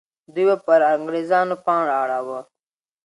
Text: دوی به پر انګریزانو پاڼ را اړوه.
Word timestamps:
دوی 0.33 0.45
به 0.49 0.55
پر 0.65 0.79
انګریزانو 0.93 1.55
پاڼ 1.65 1.81
را 1.89 1.97
اړوه. 2.05 2.39